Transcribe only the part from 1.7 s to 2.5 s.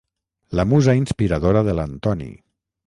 l'Antoni.